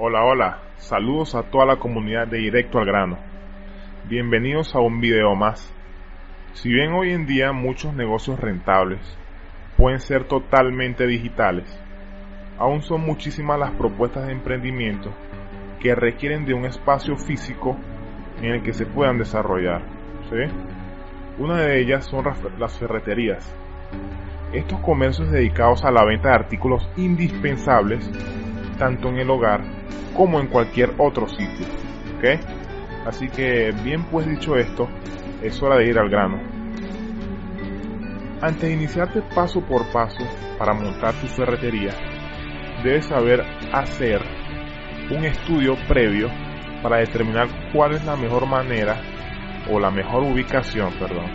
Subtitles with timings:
[0.00, 3.18] hola, saludos a toda la comunidad de Directo al Grano.
[4.08, 5.74] Bienvenidos a un video más.
[6.52, 9.00] Si bien hoy en día muchos negocios rentables
[9.76, 11.66] pueden ser totalmente digitales,
[12.58, 15.12] aún son muchísimas las propuestas de emprendimiento
[15.80, 17.76] que requieren de un espacio físico
[18.40, 19.82] en el que se puedan desarrollar.
[21.38, 22.24] Una de ellas son
[22.56, 23.52] las ferreterías.
[24.52, 28.08] Estos comercios dedicados a la venta de artículos indispensables
[28.78, 29.62] tanto en el hogar
[30.16, 31.66] como en cualquier otro sitio.
[32.16, 33.06] ¿ok?
[33.06, 34.88] Así que bien pues dicho esto,
[35.42, 36.40] es hora de ir al grano.
[38.40, 40.24] Antes de iniciarte paso por paso
[40.58, 41.90] para montar tu ferretería,
[42.84, 44.20] debes saber hacer
[45.10, 46.28] un estudio previo
[46.82, 49.00] para determinar cuál es la mejor manera
[49.70, 51.32] o la mejor ubicación, perdón,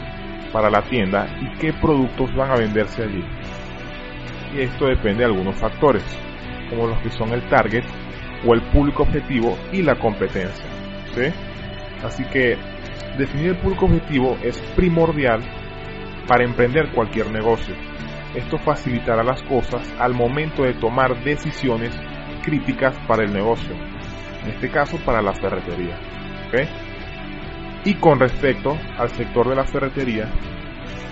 [0.51, 3.23] para la tienda y qué productos van a venderse allí.
[4.55, 6.03] Y esto depende de algunos factores
[6.73, 7.83] como los que son el target
[8.45, 10.65] o el público objetivo y la competencia.
[12.03, 12.57] Así que
[13.17, 15.41] definir el público objetivo es primordial
[16.27, 17.75] para emprender cualquier negocio.
[18.35, 21.95] Esto facilitará las cosas al momento de tomar decisiones
[22.41, 23.73] críticas para el negocio,
[24.43, 25.99] en este caso para la ferretería.
[27.85, 30.29] Y con respecto al sector de la ferretería,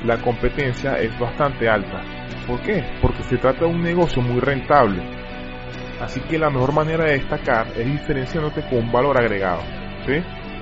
[0.06, 2.02] la competencia es bastante alta.
[2.48, 2.84] ¿Por qué?
[3.02, 5.21] Porque se trata de un negocio muy rentable
[6.02, 9.62] Así que la mejor manera de destacar es diferenciándote con un valor agregado.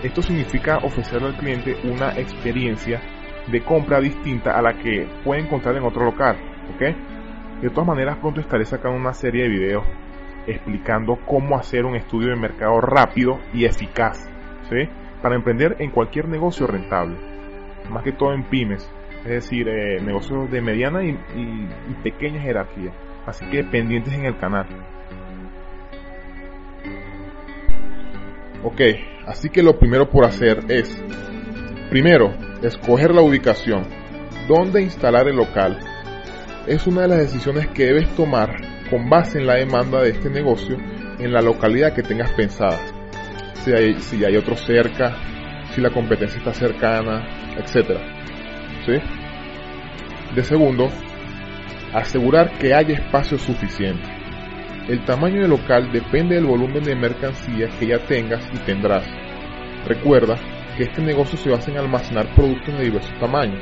[0.03, 3.01] Esto significa ofrecerle al cliente una experiencia
[3.47, 6.35] de compra distinta a la que puede encontrar en otro local.
[7.61, 9.83] De todas maneras, pronto estaré sacando una serie de videos
[10.45, 14.29] explicando cómo hacer un estudio de mercado rápido y eficaz
[15.21, 17.17] para emprender en cualquier negocio rentable,
[17.89, 18.89] más que todo en pymes,
[19.23, 21.17] es decir, eh, negocios de mediana y
[22.03, 22.91] pequeña jerarquía.
[23.25, 24.67] Así que pendientes en el canal.
[28.63, 28.81] Ok,
[29.25, 31.01] así que lo primero por hacer es,
[31.89, 33.87] primero, escoger la ubicación,
[34.47, 35.79] dónde instalar el local.
[36.67, 38.55] Es una de las decisiones que debes tomar
[38.89, 40.77] con base en la demanda de este negocio
[41.19, 42.79] en la localidad que tengas pensada.
[43.63, 45.15] Si hay, si hay otro cerca,
[45.73, 47.97] si la competencia está cercana, etc.
[50.35, 50.89] De segundo,
[51.93, 54.18] asegurar que haya espacio suficiente.
[54.89, 59.05] El tamaño del local depende del volumen de mercancías que ya tengas y tendrás.
[59.85, 60.35] Recuerda
[60.75, 63.61] que este negocio se basa en almacenar productos de diversos tamaños,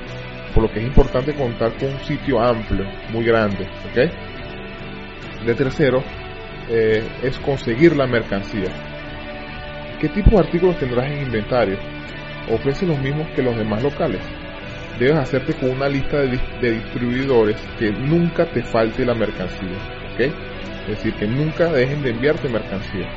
[0.53, 3.67] por lo que es importante contar con un sitio amplio, muy grande.
[5.45, 6.01] De tercero,
[6.69, 8.71] eh, es conseguir la mercancía.
[9.99, 11.77] ¿Qué tipo de artículos tendrás en inventario?
[12.49, 14.21] Ofrece los mismos que los demás locales.
[14.97, 16.39] Debes hacerte con una lista de,
[16.71, 19.77] distribuidores que nunca te falte la mercancía.
[20.13, 20.31] ¿okay?
[20.87, 23.09] Es decir, que nunca dejen de enviarte mercancía.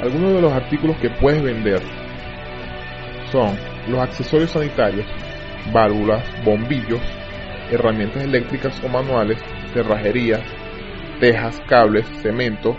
[0.00, 1.80] Algunos de los artículos que puedes vender
[3.32, 3.56] son
[3.88, 5.06] los accesorios sanitarios,
[5.72, 7.00] válvulas, bombillos,
[7.70, 9.38] herramientas eléctricas o manuales,
[9.72, 10.40] cerrajería,
[11.20, 12.76] tejas, cables, cemento,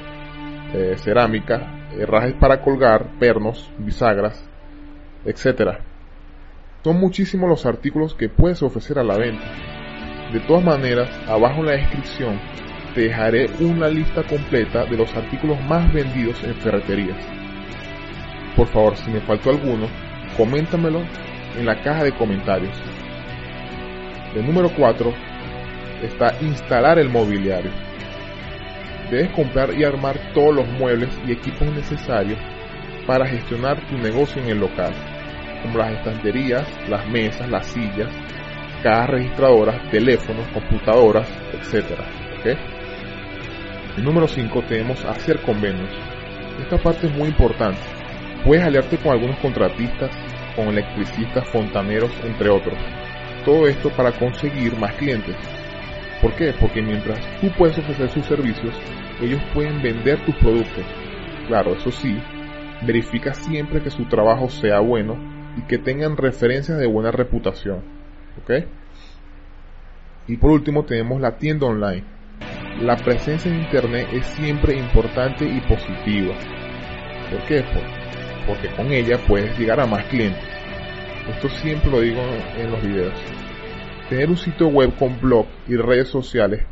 [0.74, 4.48] eh, cerámica, herrajes para colgar, pernos, bisagras,
[5.26, 5.80] etc.
[6.84, 9.46] Son muchísimos los artículos que puedes ofrecer a la venta.
[10.32, 12.40] De todas maneras, abajo en la descripción
[12.96, 17.18] te dejaré una lista completa de los artículos más vendidos en ferreterías.
[18.56, 19.88] Por favor, si me faltó alguno,
[20.38, 21.02] coméntamelo
[21.58, 22.76] en la caja de comentarios.
[24.34, 25.14] El número 4
[26.04, 27.72] está instalar el mobiliario.
[29.12, 32.40] Debes comprar y armar todos los muebles y equipos necesarios
[33.06, 34.94] para gestionar tu negocio en el local,
[35.62, 38.10] como las estanterías, las mesas, las sillas,
[38.82, 41.92] cajas registradoras, teléfonos, computadoras, etc.
[42.46, 42.58] El
[44.04, 45.90] número 5 tenemos hacer convenios.
[46.62, 47.80] Esta parte es muy importante.
[48.44, 50.12] Puedes aliarte con algunos contratistas,
[50.56, 52.78] con electricistas, fontaneros, entre otros.
[53.46, 55.36] Todo esto para conseguir más clientes.
[56.22, 56.54] ¿Por qué?
[56.60, 58.74] Porque mientras tú puedes ofrecer sus servicios,
[59.22, 60.86] ellos pueden vender tus productos.
[61.48, 62.18] Claro, eso sí,
[62.82, 65.18] verifica siempre que su trabajo sea bueno
[65.58, 67.82] y que tengan referencias de buena reputación.
[68.42, 68.66] ¿Ok?
[70.28, 72.15] Y por último tenemos la tienda online.
[72.82, 76.36] La presencia en Internet es siempre importante y positiva.
[77.32, 77.64] ¿Por qué?
[78.46, 80.44] Porque con ella puedes llegar a más clientes.
[81.30, 82.22] Esto siempre lo digo
[82.58, 83.14] en los videos.
[84.10, 86.66] Tener un sitio web con blog y redes sociales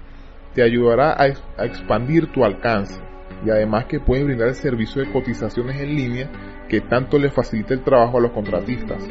[0.53, 1.27] te ayudará a,
[1.63, 2.99] expandir tu alcance
[3.45, 6.29] y además que puedes brindar el servicio de cotizaciones en línea
[6.67, 9.01] que tanto le facilita el trabajo a los contratistas.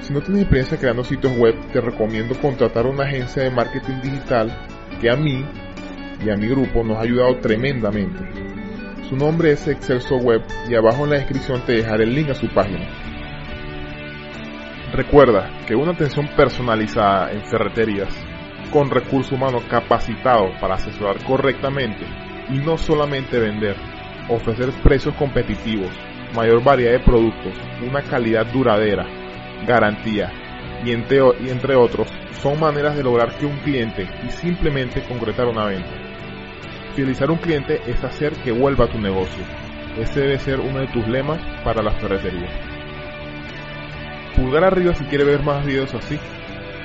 [0.00, 4.50] Si no tienes experiencia creando sitios web, te recomiendo contratar una agencia de marketing digital
[5.00, 5.44] que a mí
[6.24, 8.24] y a mi grupo nos ha ayudado tremendamente.
[9.08, 12.34] Su nombre es Excelso Web y abajo en la descripción te dejaré el link a
[12.34, 12.88] su página.
[14.92, 18.14] Recuerda que una atención personalizada en ferreterías
[18.72, 22.06] con recurso humano capacitado para asesorar correctamente
[22.50, 23.76] y no solamente vender,
[24.28, 25.90] ofrecer precios competitivos,
[26.34, 27.54] mayor variedad de productos,
[27.86, 29.06] una calidad duradera,
[29.66, 30.32] garantía
[30.84, 32.08] y entre, y entre otros
[32.42, 35.90] son maneras de lograr que un cliente y simplemente concretar una venta.
[36.94, 39.42] Fidelizar un cliente es hacer que vuelva a tu negocio.
[39.98, 42.48] Este debe ser uno de tus lemas para la ferretería.
[44.36, 46.18] Pulgar arriba si quieres ver más videos así.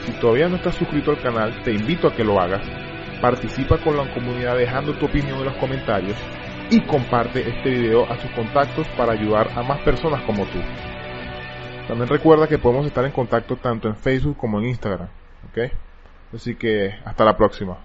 [0.05, 2.61] Si todavía no estás suscrito al canal, te invito a que lo hagas.
[3.21, 6.17] Participa con la comunidad dejando tu opinión en los comentarios
[6.69, 10.59] y comparte este video a sus contactos para ayudar a más personas como tú.
[11.87, 15.07] También recuerda que podemos estar en contacto tanto en Facebook como en Instagram.
[15.49, 15.71] ¿ok?
[16.35, 17.77] Así que hasta la próxima.